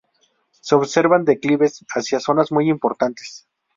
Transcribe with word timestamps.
Se 0.61 0.73
observan 0.73 1.25
declives 1.25 1.85
hacia 1.93 2.19
zonas 2.19 2.51
muy 2.51 2.67
importantes. 2.71 3.47